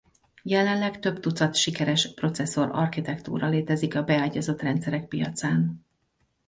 Jelenleg 0.43 0.99
több 0.99 1.19
tucat 1.19 1.55
sikeres 1.55 2.13
processzor-architektúra 2.13 3.47
létezik 3.49 3.95
a 3.95 4.03
beágyazott 4.03 4.61
rendszerek 4.61 5.07
piacán. 5.07 5.83